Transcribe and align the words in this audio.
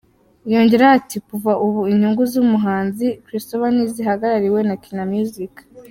Yongeraho 0.51 0.93
ati 0.99 1.17
“Kuva 1.27 1.51
ubu 1.65 1.81
inyungu 1.91 2.23
z’umuhanzi 2.31 3.07
Christopher 3.25 3.71
ntizigihagarariwe 3.73 4.59
na 4.67 4.75
Kina 4.83 5.05
Music. 5.13 5.53